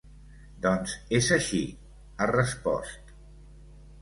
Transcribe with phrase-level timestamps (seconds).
[0.63, 1.59] Doncs és així,
[2.25, 3.15] ha respost.